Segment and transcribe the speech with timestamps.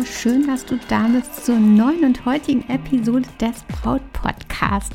[0.00, 4.92] Liebe, schön, dass du da bist zur neuen und heutigen Episode des Braut Podcast,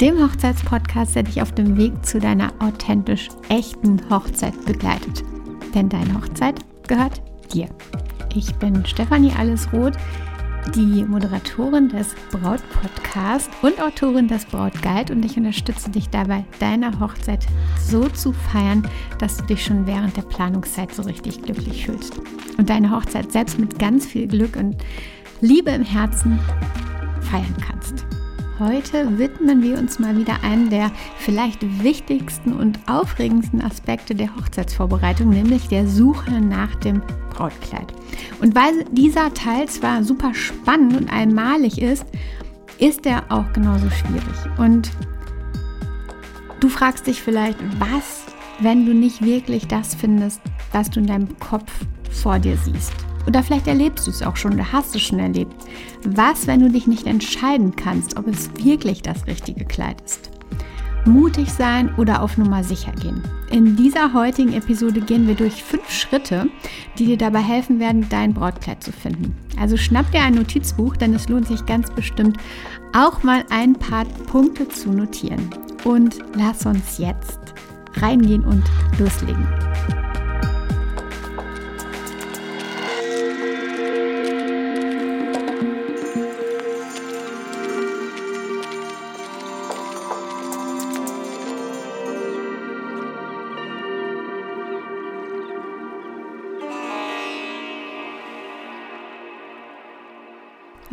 [0.00, 5.22] dem Hochzeitspodcast, der dich auf dem Weg zu deiner authentisch echten Hochzeit begleitet.
[5.74, 6.54] Denn deine Hochzeit
[6.88, 7.20] gehört
[7.52, 7.68] dir.
[8.34, 9.96] Ich bin Stefanie Allesroth
[10.74, 16.44] die Moderatorin des Braut Podcast und Autorin des Braut Guide und ich unterstütze dich dabei,
[16.58, 17.46] deine Hochzeit
[17.80, 18.86] so zu feiern,
[19.18, 22.20] dass du dich schon während der Planungszeit so richtig glücklich fühlst
[22.58, 24.76] und deine Hochzeit selbst mit ganz viel Glück und
[25.40, 26.38] Liebe im Herzen
[27.20, 28.15] feiern kannst.
[28.58, 35.28] Heute widmen wir uns mal wieder einem der vielleicht wichtigsten und aufregendsten Aspekte der Hochzeitsvorbereitung,
[35.28, 37.92] nämlich der Suche nach dem Brautkleid.
[38.40, 42.06] Und weil dieser Teil zwar super spannend und einmalig ist,
[42.78, 44.58] ist er auch genauso schwierig.
[44.58, 44.90] Und
[46.60, 48.24] du fragst dich vielleicht, was,
[48.60, 50.40] wenn du nicht wirklich das findest,
[50.72, 51.70] was du in deinem Kopf
[52.10, 53.05] vor dir siehst?
[53.26, 55.54] Oder vielleicht erlebst du es auch schon oder hast es schon erlebt.
[56.04, 60.30] Was, wenn du dich nicht entscheiden kannst, ob es wirklich das richtige Kleid ist?
[61.04, 63.22] Mutig sein oder auf Nummer sicher gehen.
[63.50, 66.48] In dieser heutigen Episode gehen wir durch fünf Schritte,
[66.98, 69.36] die dir dabei helfen werden, dein Brautkleid zu finden.
[69.58, 72.38] Also schnapp dir ein Notizbuch, denn es lohnt sich ganz bestimmt
[72.92, 75.48] auch mal ein paar Punkte zu notieren.
[75.84, 77.38] Und lass uns jetzt
[77.94, 78.64] reingehen und
[78.98, 79.46] loslegen.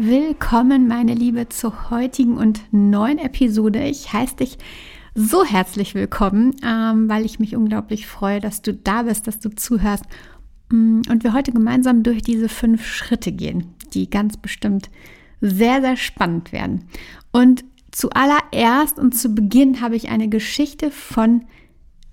[0.06, 3.86] Willkommen, meine Liebe, zur heutigen und neuen Episode.
[3.86, 4.58] Ich heiße dich
[5.16, 9.56] so herzlich willkommen, ähm, weil ich mich unglaublich freue, dass du da bist, dass du
[9.56, 10.04] zuhörst
[10.70, 14.90] mm, und wir heute gemeinsam durch diese fünf Schritte gehen, die ganz bestimmt
[15.40, 16.84] sehr, sehr spannend werden.
[17.32, 21.46] Und zuallererst und zu Beginn habe ich eine Geschichte von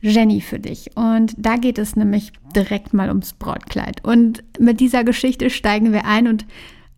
[0.00, 0.96] Jenny für dich.
[0.96, 4.04] Und da geht es nämlich direkt mal ums Brautkleid.
[4.04, 6.46] Und mit dieser Geschichte steigen wir ein und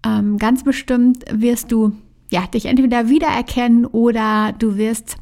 [0.04, 1.92] ähm, ganz bestimmt wirst du
[2.30, 5.16] ja, dich entweder wiedererkennen oder du wirst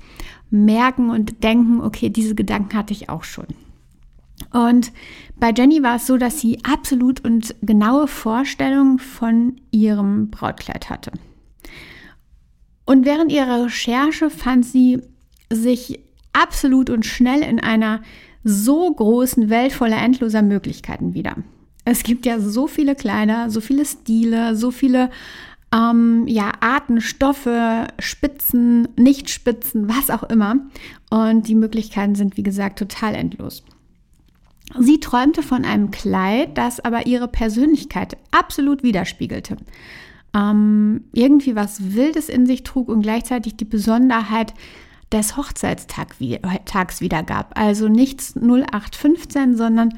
[0.50, 3.46] merken und denken, okay, diese Gedanken hatte ich auch schon.
[4.52, 4.92] Und
[5.38, 11.12] bei Jenny war es so, dass sie absolut und genaue Vorstellungen von ihrem Brautkleid hatte.
[12.84, 15.02] Und während ihrer Recherche fand sie
[15.52, 16.00] sich
[16.32, 18.02] absolut und schnell in einer
[18.42, 21.36] so großen Welt voller endloser Möglichkeiten wieder.
[21.90, 25.10] Es gibt ja so viele Kleider, so viele Stile, so viele
[25.74, 30.56] ähm, ja, Arten, Stoffe, Spitzen, Nichtspitzen, was auch immer.
[31.10, 33.64] Und die Möglichkeiten sind, wie gesagt, total endlos.
[34.78, 39.56] Sie träumte von einem Kleid, das aber ihre Persönlichkeit absolut widerspiegelte.
[40.32, 44.54] Ähm, irgendwie was Wildes in sich trug und gleichzeitig die Besonderheit
[45.10, 46.20] des Hochzeitstags
[47.00, 47.58] wiedergab.
[47.58, 49.88] Also nichts 0815, sondern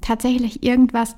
[0.00, 1.14] tatsächlich irgendwas,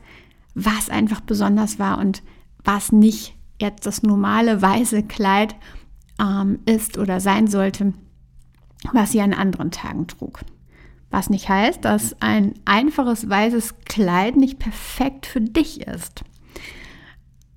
[0.54, 2.22] was einfach besonders war und
[2.62, 5.54] was nicht jetzt das normale weiße Kleid
[6.20, 7.92] ähm, ist oder sein sollte,
[8.92, 10.40] was sie an anderen Tagen trug.
[11.10, 16.24] Was nicht heißt, dass ein einfaches weißes Kleid nicht perfekt für dich ist.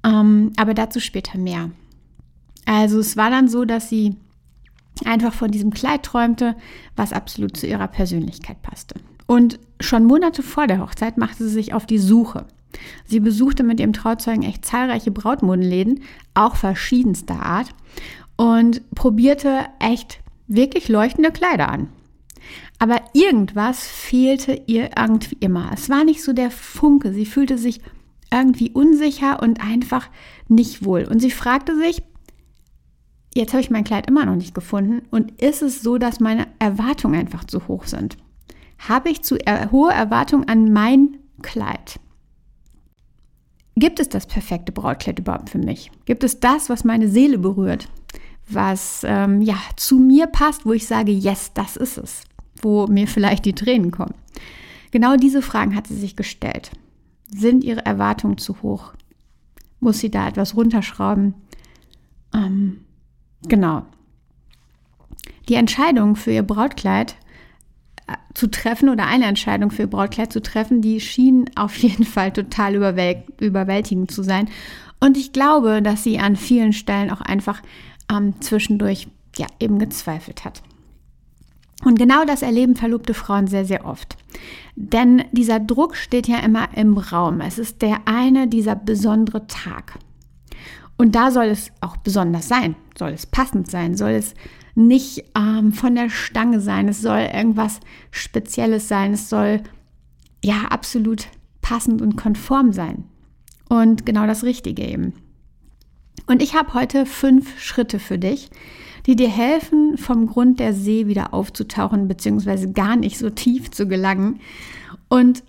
[0.03, 1.71] Ähm, aber dazu später mehr.
[2.65, 4.15] Also es war dann so, dass sie
[5.05, 6.55] einfach von diesem Kleid träumte,
[6.95, 8.95] was absolut zu ihrer Persönlichkeit passte.
[9.25, 12.45] Und schon Monate vor der Hochzeit machte sie sich auf die Suche.
[13.05, 16.01] Sie besuchte mit ihrem Trauzeugen echt zahlreiche Brautmodenläden,
[16.33, 17.69] auch verschiedenster Art,
[18.35, 21.89] und probierte echt wirklich leuchtende Kleider an.
[22.79, 25.71] Aber irgendwas fehlte ihr irgendwie immer.
[25.73, 27.11] Es war nicht so der Funke.
[27.11, 27.81] Sie fühlte sich
[28.31, 30.09] irgendwie unsicher und einfach
[30.47, 31.05] nicht wohl.
[31.05, 32.03] Und sie fragte sich,
[33.33, 36.47] jetzt habe ich mein Kleid immer noch nicht gefunden und ist es so, dass meine
[36.59, 38.17] Erwartungen einfach zu hoch sind?
[38.79, 39.37] Habe ich zu
[39.71, 41.99] hohe Erwartungen an mein Kleid?
[43.77, 45.91] Gibt es das perfekte Brautkleid überhaupt für mich?
[46.05, 47.87] Gibt es das, was meine Seele berührt?
[48.49, 52.23] Was ähm, ja zu mir passt, wo ich sage, yes, das ist es,
[52.59, 54.15] wo mir vielleicht die Tränen kommen.
[54.89, 56.71] Genau diese Fragen hat sie sich gestellt.
[57.29, 58.93] Sind ihre Erwartungen zu hoch?
[59.79, 61.35] Muss sie da etwas runterschrauben?
[62.33, 62.79] Ähm,
[63.47, 63.85] genau.
[65.49, 67.15] Die Entscheidung für ihr Brautkleid
[68.37, 72.31] zu treffen oder eine Entscheidung für ihr Brautkleid zu treffen, die schien auf jeden Fall
[72.31, 74.47] total überwäl überwältigend zu sein.
[74.99, 77.63] Und ich glaube, dass sie an vielen Stellen auch einfach
[78.11, 79.07] ähm, zwischendurch
[79.37, 80.61] ja eben gezweifelt hat.
[81.83, 84.17] Und genau das erleben verlobte Frauen sehr, sehr oft.
[84.75, 87.41] Denn dieser Druck steht ja immer im Raum.
[87.41, 89.97] Es ist der eine dieser besondere Tag.
[90.95, 94.35] Und da soll es auch besonders sein, soll es passend sein, soll es
[94.77, 97.79] nicht ähm, von der Stange sein, es soll irgendwas
[98.11, 99.63] Spezielles sein, es soll
[100.43, 101.27] ja absolut
[101.61, 103.05] passend und konform sein.
[103.69, 105.13] Und genau das Richtige eben.
[106.27, 108.51] Und ich habe heute fünf Schritte für dich,
[109.07, 113.87] die dir helfen, vom Grund der See wieder aufzutauchen, beziehungsweise gar nicht so tief zu
[113.87, 114.41] gelangen.
[115.09, 115.43] Und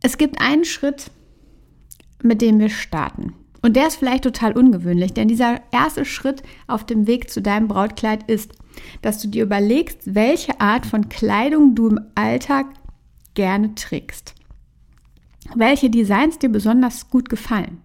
[0.00, 1.10] es gibt einen Schritt,
[2.22, 3.34] mit dem wir starten.
[3.62, 7.68] Und der ist vielleicht total ungewöhnlich, denn dieser erste Schritt auf dem Weg zu deinem
[7.68, 8.52] Brautkleid ist,
[9.02, 12.66] dass du dir überlegst, welche Art von Kleidung du im Alltag
[13.34, 14.34] gerne trägst.
[15.54, 17.78] Welche Designs dir besonders gut gefallen.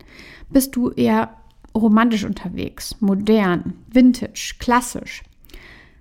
[0.50, 1.36] Bist du eher
[1.76, 5.24] romantisch unterwegs, modern, vintage, klassisch?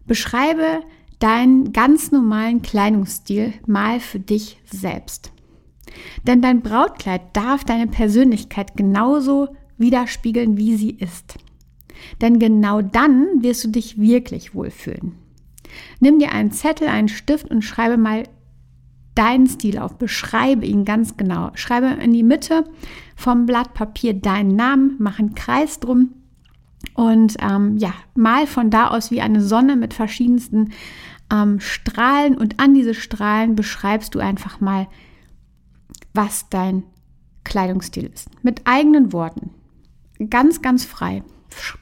[0.06, 0.82] Beschreibe
[1.19, 5.32] deinen ganz normalen Kleidungsstil mal für dich selbst.
[6.26, 11.38] Denn dein Brautkleid darf deine Persönlichkeit genauso widerspiegeln, wie sie ist.
[12.20, 15.12] Denn genau dann wirst du dich wirklich wohlfühlen.
[16.00, 18.25] Nimm dir einen Zettel, einen Stift und schreibe mal
[19.14, 19.96] deinen Stil auf.
[19.96, 21.50] Beschreibe ihn ganz genau.
[21.55, 22.64] Schreibe in die Mitte
[23.17, 26.11] vom Blatt Papier deinen Namen, mach einen Kreis drum
[26.94, 30.72] und ähm, ja, mal von da aus wie eine Sonne mit verschiedensten
[31.32, 34.87] ähm, Strahlen und an diese Strahlen beschreibst du einfach mal
[36.14, 36.84] was dein
[37.44, 38.29] Kleidungsstil ist.
[38.43, 39.50] Mit eigenen Worten.
[40.30, 41.22] Ganz, ganz frei.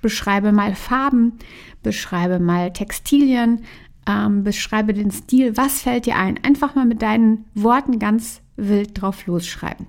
[0.02, 1.38] Beschreibe mal Farben,
[1.82, 3.62] beschreibe mal Textilien,
[4.06, 5.56] ähm, beschreibe den Stil.
[5.56, 6.38] Was fällt dir ein?
[6.44, 9.86] Einfach mal mit deinen Worten ganz wild drauf losschreiben.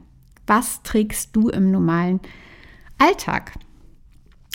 [0.47, 2.19] Was trägst du im normalen
[2.97, 3.53] Alltag?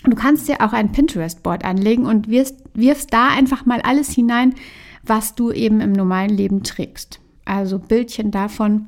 [0.04, 4.54] Du kannst dir auch ein Pinterest-Board anlegen und wirfst, wirfst da einfach mal alles hinein,
[5.02, 7.20] was du eben im normalen Leben trägst.
[7.44, 8.86] Also Bildchen davon,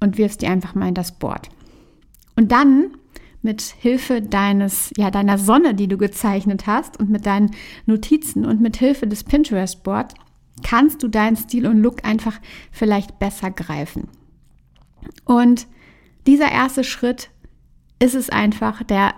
[0.00, 1.50] und wirfst die einfach mal in das Board.
[2.34, 2.96] Und dann
[3.42, 7.52] mit Hilfe deines, ja, deiner Sonne, die du gezeichnet hast und mit deinen
[7.86, 10.14] Notizen und mit Hilfe des Pinterest Board
[10.62, 12.38] kannst du deinen Stil und Look einfach
[12.70, 14.08] vielleicht besser greifen.
[15.24, 15.66] Und
[16.26, 17.30] dieser erste Schritt
[17.98, 19.14] ist es einfach, der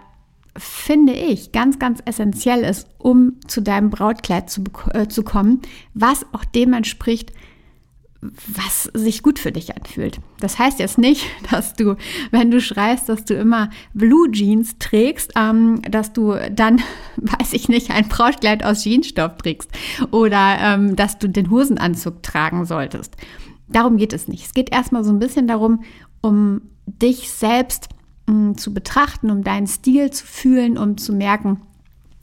[0.56, 5.62] finde ich ganz, ganz essentiell ist, um zu deinem Brautkleid zu, äh, zu kommen,
[5.94, 7.32] was auch dem entspricht,
[8.22, 10.20] was sich gut für dich anfühlt.
[10.38, 11.96] Das heißt jetzt nicht, dass du,
[12.30, 16.80] wenn du schreist, dass du immer Blue Jeans trägst, ähm, dass du dann,
[17.16, 19.70] weiß ich nicht, ein Brautkleid aus Jeansstoff trägst
[20.12, 23.16] oder ähm, dass du den Hosenanzug tragen solltest.
[23.68, 24.46] Darum geht es nicht.
[24.46, 25.82] Es geht erstmal so ein bisschen darum,
[26.20, 27.88] um dich selbst
[28.28, 31.60] ähm, zu betrachten, um deinen Stil zu fühlen, um zu merken,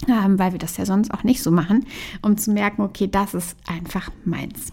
[0.07, 1.85] ähm, weil wir das ja sonst auch nicht so machen,
[2.21, 4.71] um zu merken, okay, das ist einfach meins.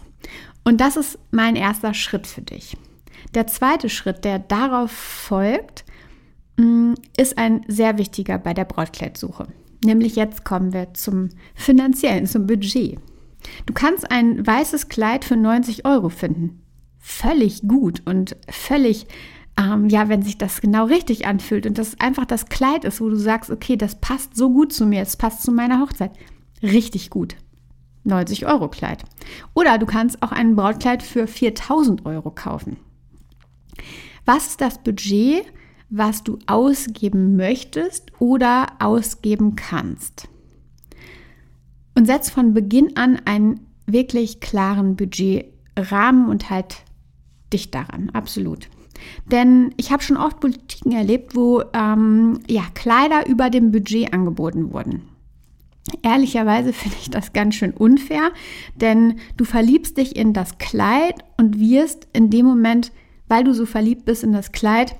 [0.63, 2.77] Und das ist mein erster Schritt für dich.
[3.33, 5.85] Der zweite Schritt, der darauf folgt,
[6.57, 9.47] mm, ist ein sehr wichtiger bei der Brautkleidsuche.
[9.83, 12.99] Nämlich jetzt kommen wir zum finanziellen, zum Budget.
[13.65, 16.61] Du kannst ein weißes Kleid für 90 Euro finden.
[16.99, 19.07] Völlig gut und völlig,
[19.57, 23.09] ähm, ja, wenn sich das genau richtig anfühlt und das einfach das Kleid ist, wo
[23.09, 26.11] du sagst, okay, das passt so gut zu mir, es passt zu meiner Hochzeit.
[26.61, 27.35] Richtig gut.
[28.07, 29.03] 90 Euro Kleid.
[29.53, 32.77] Oder du kannst auch ein Brautkleid für 4000 Euro kaufen.
[34.25, 35.45] Was ist das Budget,
[35.89, 40.27] was du ausgeben möchtest oder ausgeben kannst?
[41.95, 46.83] Und setz von Beginn an einen wirklich klaren Budgetrahmen und halt
[47.53, 48.69] dich daran, absolut.
[49.31, 54.73] Denn ich habe schon oft Politiken erlebt, wo ähm, ja, Kleider über dem Budget angeboten
[54.73, 55.03] wurden.
[56.01, 58.31] Ehrlicherweise finde ich das ganz schön unfair,
[58.75, 62.91] denn du verliebst dich in das Kleid und wirst in dem Moment,
[63.27, 64.95] weil du so verliebt bist in das Kleid,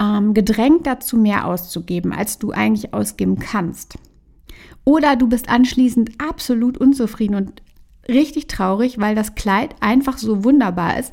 [0.00, 3.98] ähm, gedrängt dazu, mehr auszugeben, als du eigentlich ausgeben kannst.
[4.84, 7.62] Oder du bist anschließend absolut unzufrieden und
[8.08, 11.12] richtig traurig, weil das Kleid einfach so wunderbar ist,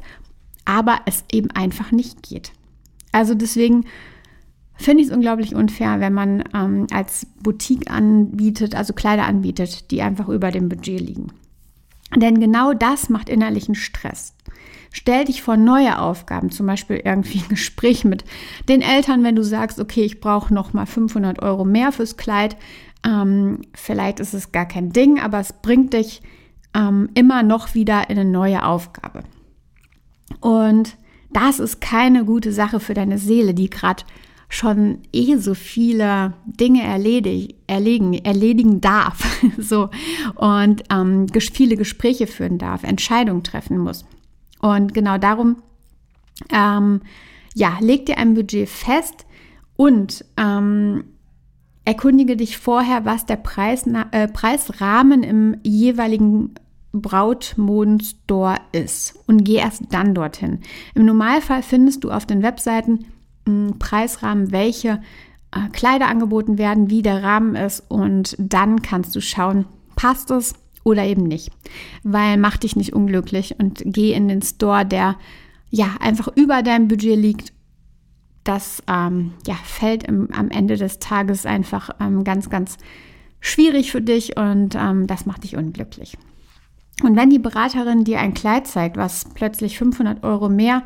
[0.65, 2.51] aber es eben einfach nicht geht.
[3.12, 3.86] Also deswegen
[4.81, 10.01] finde ich es unglaublich unfair, wenn man ähm, als Boutique anbietet, also Kleider anbietet, die
[10.01, 11.27] einfach über dem Budget liegen.
[12.15, 14.35] Denn genau das macht innerlichen Stress.
[14.91, 18.25] Stell dich vor neue Aufgaben, zum Beispiel irgendwie ein Gespräch mit
[18.67, 22.57] den Eltern, wenn du sagst, okay, ich brauche noch mal 500 Euro mehr fürs Kleid.
[23.05, 26.21] Ähm, vielleicht ist es gar kein Ding, aber es bringt dich
[26.73, 29.23] ähm, immer noch wieder in eine neue Aufgabe.
[30.41, 30.97] Und
[31.31, 34.03] das ist keine gute Sache für deine Seele, die gerade
[34.51, 39.89] schon eh so viele Dinge erledig, erledigen, erledigen darf so
[40.36, 44.05] und ähm, viele Gespräche führen darf, Entscheidungen treffen muss.
[44.60, 45.63] Und genau darum,
[46.50, 47.01] ähm,
[47.55, 49.25] ja, leg dir ein Budget fest
[49.77, 51.05] und ähm,
[51.86, 56.55] erkundige dich vorher, was der Preis, äh, Preisrahmen im jeweiligen
[56.91, 60.60] Brautmodenstore ist und geh erst dann dorthin.
[60.93, 63.05] Im Normalfall findest du auf den Webseiten
[63.79, 65.01] Preisrahmen, welche
[65.51, 70.53] äh, Kleider angeboten werden, wie der Rahmen ist und dann kannst du schauen, passt es
[70.83, 71.51] oder eben nicht.
[72.03, 75.17] Weil mach dich nicht unglücklich und geh in den Store, der
[75.69, 77.53] ja einfach über deinem Budget liegt.
[78.43, 82.77] Das ähm, ja, fällt im, am Ende des Tages einfach ähm, ganz, ganz
[83.39, 86.17] schwierig für dich und ähm, das macht dich unglücklich.
[87.03, 90.83] Und wenn die Beraterin dir ein Kleid zeigt, was plötzlich 500 Euro mehr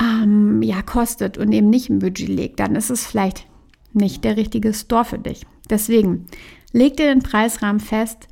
[0.00, 3.46] ähm, ja, kostet und eben nicht im Budget liegt, dann ist es vielleicht
[3.92, 5.46] nicht der richtige Store für dich.
[5.68, 6.26] Deswegen
[6.72, 8.28] leg dir den Preisrahmen fest,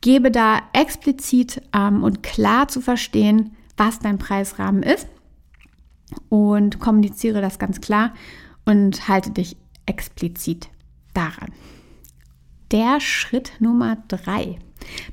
[0.00, 5.08] gebe da explizit ähm, und klar zu verstehen, was dein Preisrahmen ist
[6.28, 8.14] und kommuniziere das ganz klar
[8.64, 10.68] und halte dich explizit
[11.12, 11.50] daran.
[12.70, 14.58] Der Schritt Nummer drei.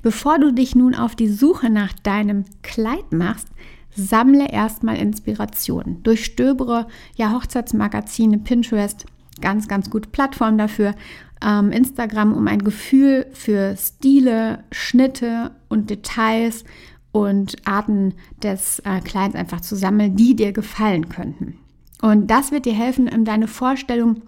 [0.02, 3.48] Bevor du dich nun auf die Suche nach deinem Kleid machst,
[3.96, 6.02] sammle erstmal Inspiration.
[6.04, 9.06] Durchstöbere ja Hochzeitsmagazine, Pinterest,
[9.42, 10.96] ganz, ganz gute Plattform dafür.
[11.44, 16.64] Ähm, Instagram, um ein Gefühl für Stile, Schnitte und Details
[17.12, 21.58] und Arten des äh, Kleids einfach zu sammeln, die dir gefallen könnten.
[22.02, 24.22] Und das wird dir helfen, in deine Vorstellung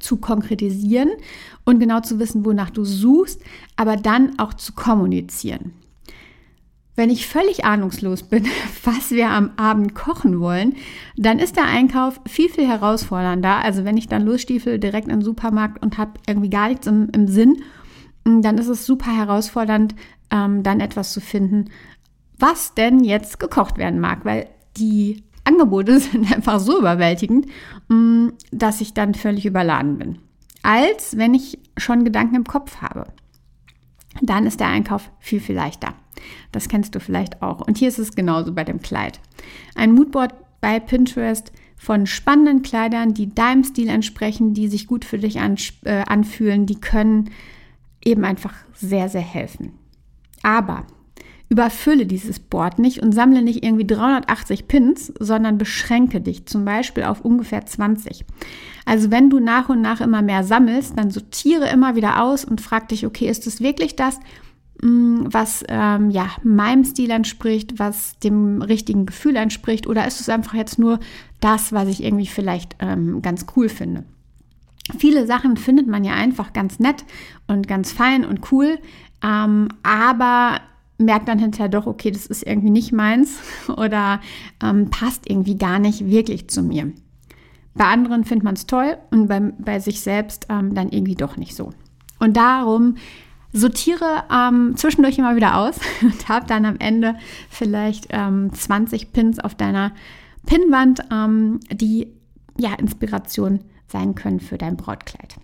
[0.00, 1.10] zu konkretisieren
[1.64, 3.40] und genau zu wissen, wonach du suchst,
[3.76, 5.72] aber dann auch zu kommunizieren.
[6.96, 8.46] Wenn ich völlig ahnungslos bin,
[8.84, 10.74] was wir am Abend kochen wollen,
[11.16, 13.56] dann ist der Einkauf viel, viel herausfordernder.
[13.64, 17.26] Also wenn ich dann losstiefel direkt im Supermarkt und habe irgendwie gar nichts im, im,
[17.26, 17.62] Sinn,
[18.24, 19.94] dann ist es super herausfordernd,
[20.30, 21.70] ähm, dann etwas zu finden,
[22.38, 27.46] was denn jetzt gekocht werden mag, weil die Angebote sind einfach so überwältigend,
[27.88, 30.18] mm, dass ich dann völlig überladen bin.
[30.62, 33.06] Als wenn ich schon Gedanken im Kopf habe.
[34.22, 35.93] Dann ist der Einkauf viel, viel leichter.
[36.54, 37.60] Das kennst du vielleicht auch.
[37.60, 39.20] Und hier ist es genauso bei dem Kleid.
[39.74, 45.18] Ein Moodboard bei Pinterest von spannenden Kleidern, die deinem Stil entsprechen, die sich gut für
[45.18, 47.30] dich äh, anfühlen, die können
[48.04, 49.72] eben einfach sehr, sehr helfen.
[50.42, 50.86] Aber
[51.48, 57.04] Überfülle dieses Board nicht und sammle nicht irgendwie 380 Pins, sondern beschränke dich zum Beispiel
[57.04, 58.24] auf ungefähr 20.
[58.86, 62.60] Also wenn du nach und nach immer mehr sammelst, dann sortiere immer wieder aus und
[62.60, 64.18] frag dich, okay, ist es wirklich das,
[64.84, 70.54] was ähm, ja meinem Stil entspricht, was dem richtigen Gefühl entspricht, oder ist es einfach
[70.54, 71.00] jetzt nur
[71.40, 74.04] das, was ich irgendwie vielleicht ähm, ganz cool finde?
[74.98, 77.04] Viele Sachen findet man ja einfach ganz nett
[77.46, 78.78] und ganz fein und cool,
[79.22, 80.60] ähm, aber
[80.98, 83.38] merkt dann hinterher doch, okay, das ist irgendwie nicht meins
[83.68, 84.20] oder
[84.62, 86.92] ähm, passt irgendwie gar nicht wirklich zu mir.
[87.72, 91.38] Bei anderen findet man es toll und bei, bei sich selbst ähm, dann irgendwie doch
[91.38, 91.70] nicht so.
[92.18, 92.96] Und darum
[93.54, 97.14] sortiere ähm, zwischendurch immer wieder aus und habe dann am Ende
[97.48, 99.92] vielleicht ähm, 20 Pins auf deiner
[100.44, 102.08] Pinnwand, ähm, die
[102.58, 105.36] ja Inspiration sein können für dein Brautkleid.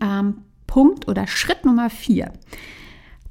[0.00, 2.32] Ähm, Punkt oder Schritt Nummer vier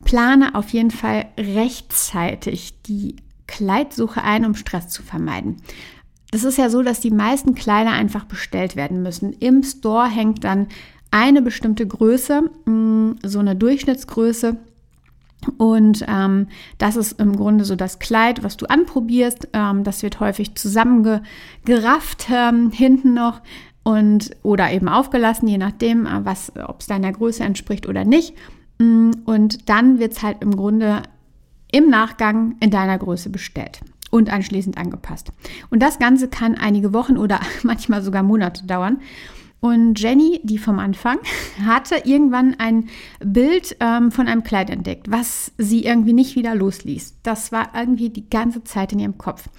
[0.06, 5.58] plane auf jeden Fall rechtzeitig die Kleidsuche ein, um Stress zu vermeiden.
[6.32, 9.34] Das ist ja so, dass die meisten Kleider einfach bestellt werden müssen.
[9.34, 10.68] Im Store hängt dann
[11.16, 14.58] eine bestimmte Größe, mm, so eine Durchschnittsgröße.
[15.58, 19.48] Und ähm, das ist im Grunde so das Kleid, was du anprobierst.
[19.54, 23.42] Ähm, das wird häufig zusammengerafft ähm, hinten noch
[23.84, 28.36] und oder eben aufgelassen, je nachdem, äh, ob es deiner Größe entspricht oder nicht.
[28.80, 31.04] Mm, und dann wird es halt im Grunde
[31.72, 33.80] im Nachgang in deiner Größe bestellt
[34.12, 35.32] und anschließend angepasst.
[35.70, 38.98] Und das Ganze kann einige Wochen oder manchmal sogar Monate dauern.
[39.66, 41.18] Und Jenny, die vom Anfang,
[41.66, 42.88] hatte irgendwann ein
[43.20, 47.16] Bild ähm, von einem Kleid entdeckt, was sie irgendwie nicht wieder losließ.
[47.24, 49.50] Das war irgendwie die ganze Zeit in ihrem Kopf.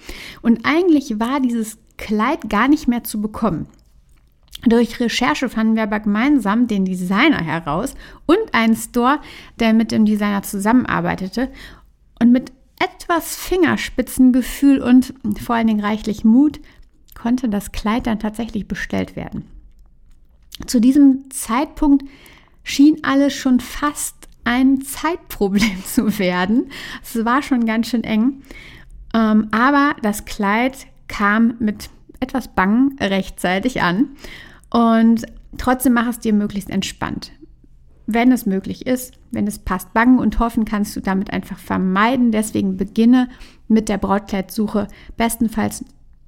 [0.41, 3.67] Und eigentlich war dieses Kleid gar nicht mehr zu bekommen.
[4.65, 7.93] Durch Recherche fanden wir aber gemeinsam den Designer heraus
[8.25, 9.19] und einen Store,
[9.59, 11.49] der mit dem Designer zusammenarbeitete.
[12.21, 16.61] Und mit etwas Fingerspitzengefühl und vor allen Dingen reichlich Mut
[17.13, 19.56] konnte das Kleid dann tatsächlich bestellt werden.
[20.65, 22.05] Zu diesem Zeitpunkt
[22.63, 26.71] schien alles schon fast ein Zeitproblem zu werden.
[27.03, 28.41] Es war schon ganz schön eng.
[29.13, 34.09] Ähm, aber das Kleid kam mit etwas Bang rechtzeitig an.
[34.69, 35.25] Und
[35.57, 37.31] trotzdem mach es dir möglichst entspannt.
[38.05, 42.31] Wenn es möglich ist, wenn es passt, bangen und hoffen kannst du damit einfach vermeiden.
[42.31, 43.29] Deswegen beginne
[43.67, 44.87] mit der Brautkleidsuche
[45.17, 45.83] bestenfalls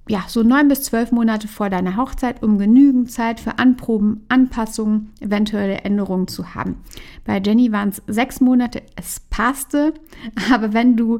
[0.09, 5.11] ja, so neun bis zwölf Monate vor deiner Hochzeit, um genügend Zeit für Anproben, Anpassungen,
[5.19, 6.77] eventuelle Änderungen zu haben.
[7.25, 9.93] Bei Jenny waren es sechs Monate, es passte,
[10.51, 11.19] aber wenn du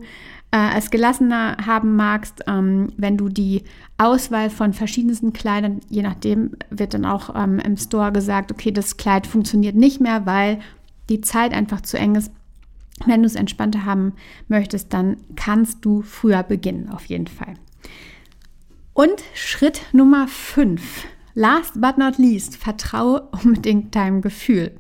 [0.51, 3.63] äh, es gelassener haben magst, ähm, wenn du die
[4.00, 8.98] Auswahl von verschiedensten Kleidern, je nachdem wird dann auch ähm, im Store gesagt, okay, das
[8.98, 10.60] Kleid funktioniert nicht mehr, weil
[11.10, 12.31] die Zeit einfach zu eng ist.
[13.05, 14.13] Wenn du es entspannter haben
[14.48, 17.53] möchtest, dann kannst du früher beginnen, auf jeden Fall.
[19.00, 21.06] Und Schritt Nummer 5.
[21.34, 24.74] Last but not least, vertraue unbedingt deinem Gefühl.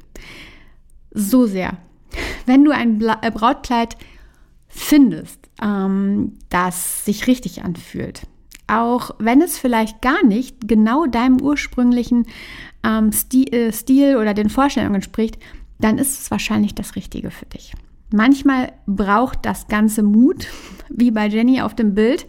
[1.11, 1.77] So sehr.
[2.45, 3.95] Wenn du ein äh, Brautkleid
[4.67, 8.23] findest, ähm, das sich richtig anfühlt,
[8.67, 12.25] auch wenn es vielleicht gar nicht genau deinem ursprünglichen
[12.83, 15.39] ähm, Stil, äh, Stil oder den Vorstellungen entspricht,
[15.79, 17.73] dann ist es wahrscheinlich das Richtige für dich.
[18.11, 20.47] Manchmal braucht das Ganze Mut,
[20.89, 22.27] wie bei Jenny auf dem Bild,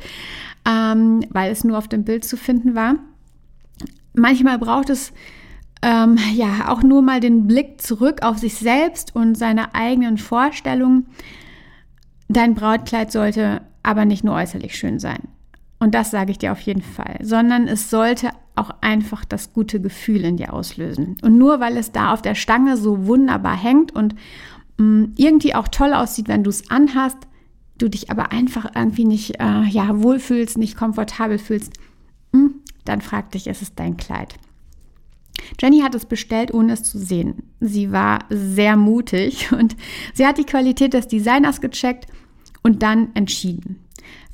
[0.71, 2.97] ähm, weil es nur auf dem Bild zu finden war.
[4.15, 5.13] Manchmal braucht es
[5.83, 11.07] ähm, ja auch nur mal den Blick zurück auf sich selbst und seine eigenen Vorstellungen.
[12.29, 15.29] Dein Brautkleid sollte aber nicht nur äußerlich schön sein.
[15.79, 19.81] Und das sage ich dir auf jeden Fall, sondern es sollte auch einfach das gute
[19.81, 21.17] Gefühl in dir auslösen.
[21.23, 24.15] Und nur weil es da auf der Stange so wunderbar hängt und
[24.77, 27.17] mh, mm, irgendwie auch toll aussieht, wenn du es anhast,
[27.83, 31.73] du dich aber einfach irgendwie nicht äh, ja, wohlfühlst, nicht komfortabel fühlst,
[32.33, 34.35] hm, dann frag dich, ist es dein Kleid?
[35.61, 37.43] Jenny hat es bestellt, ohne es zu sehen.
[37.61, 39.77] Sie war sehr mutig und
[40.15, 42.07] sie hat die Qualität des Designers gecheckt
[42.63, 43.85] und dann entschieden.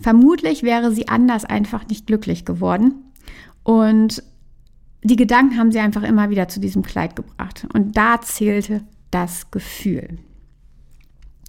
[0.01, 2.95] Vermutlich wäre sie anders einfach nicht glücklich geworden.
[3.63, 4.23] Und
[5.03, 7.67] die Gedanken haben sie einfach immer wieder zu diesem Kleid gebracht.
[7.73, 10.19] Und da zählte das Gefühl.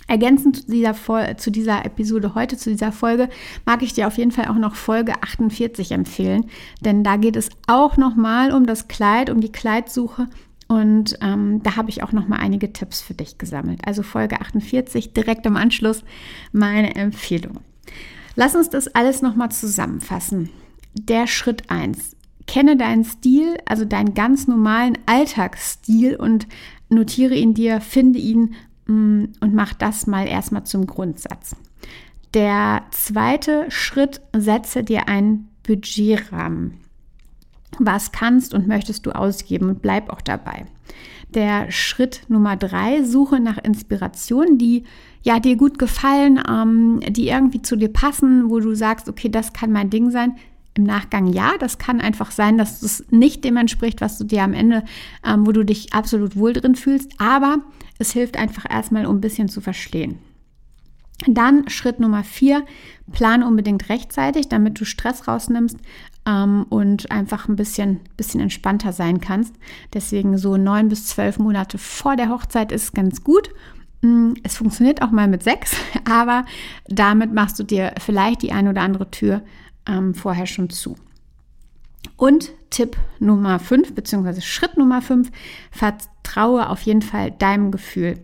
[0.07, 0.95] Ergänzend zu dieser,
[1.37, 3.29] zu dieser Episode heute, zu dieser Folge,
[3.65, 6.45] mag ich dir auf jeden Fall auch noch Folge 48 empfehlen,
[6.81, 10.27] denn da geht es auch nochmal um das Kleid, um die Kleidsuche
[10.67, 13.81] und ähm, da habe ich auch nochmal einige Tipps für dich gesammelt.
[13.85, 16.03] Also Folge 48, direkt im Anschluss
[16.51, 17.59] meine Empfehlung.
[18.35, 20.49] Lass uns das alles nochmal zusammenfassen.
[20.93, 22.15] Der Schritt 1.
[22.47, 26.47] Kenne deinen Stil, also deinen ganz normalen Alltagsstil und
[26.89, 28.55] notiere ihn dir, finde ihn
[28.87, 31.55] und mach das mal erstmal zum Grundsatz.
[32.33, 36.75] Der zweite Schritt, setze dir einen Budgetrahmen.
[37.79, 40.65] Was kannst und möchtest du ausgeben und bleib auch dabei.
[41.33, 44.83] Der Schritt Nummer drei, suche nach Inspirationen, die
[45.23, 49.51] ja dir gut gefallen, ähm, die irgendwie zu dir passen, wo du sagst, okay, das
[49.51, 50.35] kann mein Ding sein.
[50.73, 54.43] Im Nachgang ja, das kann einfach sein, dass es nicht dem entspricht, was du dir
[54.43, 54.83] am Ende,
[55.25, 57.11] ähm, wo du dich absolut wohl drin fühlst.
[57.17, 57.57] Aber
[57.99, 60.19] es hilft einfach erstmal, um ein bisschen zu verstehen.
[61.25, 62.63] Dann Schritt Nummer vier,
[63.11, 65.77] plan unbedingt rechtzeitig, damit du Stress rausnimmst
[66.27, 69.55] ähm, und einfach ein bisschen, bisschen entspannter sein kannst.
[69.93, 73.49] Deswegen so neun bis zwölf Monate vor der Hochzeit ist ganz gut.
[74.01, 76.45] Mm, es funktioniert auch mal mit sechs, aber
[76.87, 79.41] damit machst du dir vielleicht die eine oder andere Tür
[79.87, 80.95] ähm, vorher schon zu.
[82.17, 85.31] Und Tipp Nummer 5, beziehungsweise Schritt Nummer 5,
[85.71, 88.19] vertraue auf jeden Fall deinem Gefühl.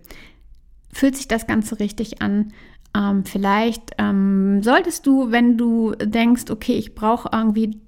[0.92, 2.52] Fühlt sich das Ganze richtig an?
[2.96, 7.80] Ähm, vielleicht ähm, solltest du, wenn du denkst, okay, ich brauche irgendwie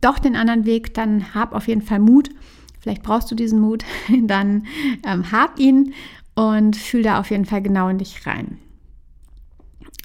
[0.00, 2.30] doch den anderen Weg, dann hab auf jeden Fall Mut.
[2.80, 3.84] Vielleicht brauchst du diesen Mut,
[4.22, 4.66] dann
[5.06, 5.94] ähm, hab ihn
[6.34, 8.58] und fühl da auf jeden Fall genau in dich rein.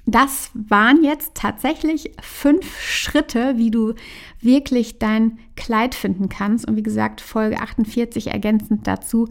[0.10, 3.94] Das waren jetzt tatsächlich fünf Schritte, wie du
[4.40, 6.66] wirklich dein Kleid finden kannst.
[6.66, 9.28] Und wie gesagt, Folge 48 ergänzend dazu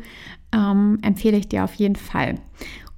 [0.53, 2.35] ähm, empfehle ich dir auf jeden Fall.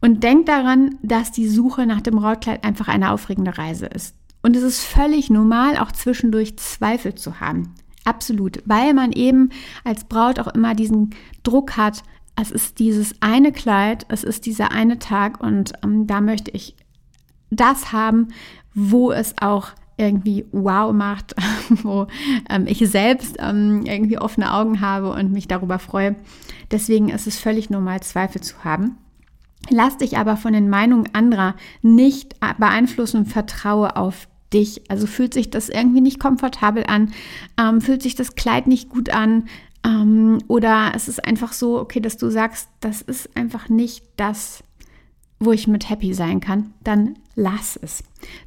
[0.00, 4.16] Und denk daran, dass die Suche nach dem Brautkleid einfach eine aufregende Reise ist.
[4.42, 7.74] Und es ist völlig normal, auch zwischendurch Zweifel zu haben.
[8.04, 9.50] Absolut, weil man eben
[9.84, 11.10] als Braut auch immer diesen
[11.44, 12.02] Druck hat,
[12.34, 16.74] es ist dieses eine Kleid, es ist dieser eine Tag und ähm, da möchte ich
[17.50, 18.28] das haben,
[18.74, 21.34] wo es auch irgendwie wow macht,
[21.82, 22.06] wo
[22.48, 26.16] ähm, ich selbst ähm, irgendwie offene Augen habe und mich darüber freue.
[26.70, 28.96] Deswegen ist es völlig normal, Zweifel zu haben.
[29.70, 34.88] Lass dich aber von den Meinungen anderer nicht beeinflussen und vertraue auf dich.
[34.88, 37.12] Also fühlt sich das irgendwie nicht komfortabel an,
[37.60, 39.44] ähm, fühlt sich das Kleid nicht gut an
[39.84, 44.62] ähm, oder es ist einfach so, okay, dass du sagst, das ist einfach nicht das,
[45.40, 48.02] wo ich mit happy sein kann, dann lass es.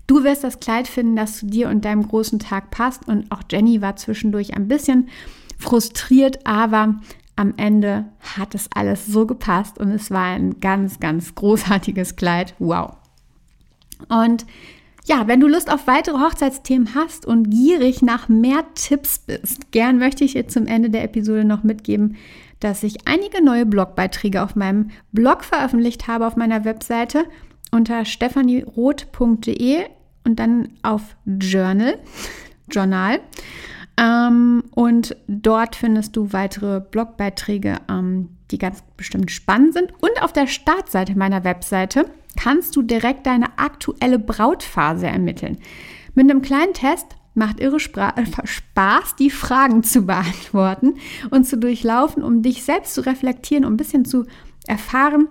[0.08, 3.08] Du wirst das Kleid finden, das zu dir und deinem großen Tag passt.
[3.08, 5.10] Und auch Jenny war zwischendurch ein bisschen
[5.58, 6.96] frustriert, aber
[7.36, 12.54] am Ende hat es alles so gepasst und es war ein ganz, ganz großartiges Kleid.
[12.60, 12.98] Wow.
[14.10, 14.46] Und
[15.06, 19.98] ja, wenn du Lust auf weitere Hochzeitsthemen hast und gierig nach mehr Tipps bist, gern
[19.98, 22.18] möchte ich dir zum Ende der Episode noch mitgeben,
[22.62, 27.26] dass ich einige neue Blogbeiträge auf meinem Blog veröffentlicht habe auf meiner Webseite
[27.72, 29.86] unter stephanieroth.de
[30.24, 32.00] und dann auf Journal,
[32.72, 33.20] Journal.
[33.98, 39.92] Ähm, und dort findest du weitere Blogbeiträge, ähm, die ganz bestimmt spannend sind.
[40.00, 42.06] Und auf der Startseite meiner Webseite
[42.38, 45.58] kannst du direkt deine aktuelle Brautphase ermitteln.
[46.14, 50.96] Mit einem kleinen Test macht irre Spra äh, Spaß, die Fragen zu beantworten
[51.30, 54.26] und zu durchlaufen, um dich selbst zu reflektieren, um ein bisschen zu
[54.68, 55.28] erfahren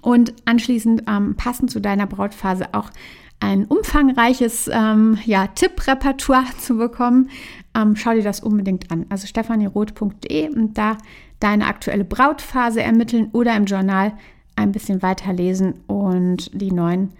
[0.00, 2.90] und anschließend ähm, passend zu deiner Brautphase auch
[3.38, 7.30] ein umfangreiches ähm, ja, Tipprepertoire zu bekommen,
[7.74, 9.06] ähm, schau dir das unbedingt an.
[9.10, 10.96] Also stefanieroth.de und da
[11.38, 14.14] deine aktuelle Brautphase ermitteln oder im Journal
[14.56, 17.10] ein bisschen weiterlesen und die neuen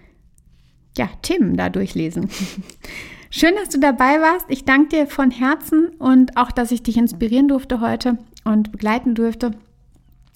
[0.97, 2.29] ja, Themen da durchlesen.
[3.29, 4.45] Schön, dass du dabei warst.
[4.47, 9.15] Ich danke dir von Herzen und auch, dass ich dich inspirieren durfte heute und begleiten
[9.15, 9.51] durfte.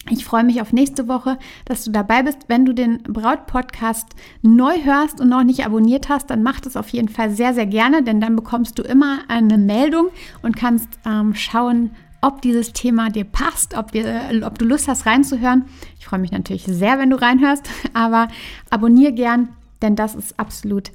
[0.09, 2.39] Ich freue mich auf nächste Woche, dass du dabei bist.
[2.47, 4.07] Wenn du den Braut-Podcast
[4.41, 7.67] neu hörst und noch nicht abonniert hast, dann mach das auf jeden Fall sehr, sehr
[7.67, 10.07] gerne, denn dann bekommst du immer eine Meldung
[10.41, 15.05] und kannst ähm, schauen, ob dieses Thema dir passt, ob, wir, ob du Lust hast
[15.05, 15.65] reinzuhören.
[15.97, 18.27] Ich freue mich natürlich sehr, wenn du reinhörst, aber
[18.69, 19.49] abonniere gern,
[19.81, 20.91] denn das ist absolut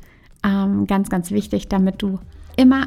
[0.47, 2.21] ähm, ganz, ganz wichtig, damit du
[2.57, 2.87] immer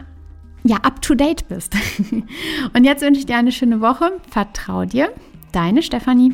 [0.63, 1.75] ja, up to date bist.
[2.73, 4.13] und jetzt wünsche ich dir eine schöne Woche.
[4.29, 5.09] Vertrau dir
[5.51, 6.33] Deine Stefanie.